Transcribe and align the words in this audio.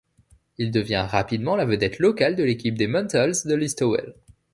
Il 0.57 0.71
devient 0.71 1.05
rapidement 1.07 1.55
la 1.55 1.65
vedette 1.65 1.99
locale 1.99 2.35
de 2.35 2.43
l'équipe 2.43 2.75
des 2.75 2.87
Mentals 2.87 3.35
de 3.45 3.53
Listowell. 3.53 4.15